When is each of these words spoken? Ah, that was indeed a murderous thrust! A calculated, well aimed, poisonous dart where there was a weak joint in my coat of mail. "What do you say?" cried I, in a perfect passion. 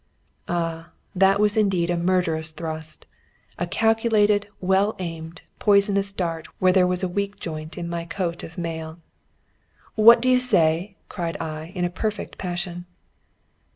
Ah, 0.47 0.89
that 1.13 1.39
was 1.39 1.55
indeed 1.55 1.91
a 1.91 1.95
murderous 1.95 2.49
thrust! 2.49 3.05
A 3.59 3.67
calculated, 3.67 4.47
well 4.59 4.95
aimed, 4.97 5.43
poisonous 5.59 6.11
dart 6.11 6.47
where 6.57 6.73
there 6.73 6.87
was 6.87 7.03
a 7.03 7.07
weak 7.07 7.39
joint 7.39 7.77
in 7.77 7.87
my 7.87 8.05
coat 8.05 8.41
of 8.43 8.57
mail. 8.57 8.97
"What 9.93 10.19
do 10.19 10.27
you 10.27 10.39
say?" 10.39 10.95
cried 11.07 11.37
I, 11.39 11.71
in 11.75 11.85
a 11.85 11.89
perfect 11.91 12.39
passion. 12.39 12.87